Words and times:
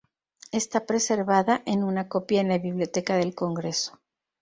Está 0.51 0.87
preservada 0.87 1.61
en 1.67 1.83
una 1.83 2.07
copia 2.07 2.41
en 2.41 2.47
la 2.49 2.57
Biblioteca 2.57 3.17
del 3.17 3.35
Congreso. 3.35 3.99